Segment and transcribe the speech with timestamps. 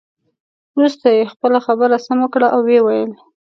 [0.75, 3.11] وروسته یې خپله خبره سمه کړه او ويې ویل.